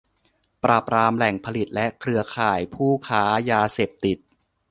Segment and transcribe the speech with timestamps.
[0.63, 4.17] ปราบปรามแหล่งผลิตและเครือข่ายผู้ค้ายาเสพติด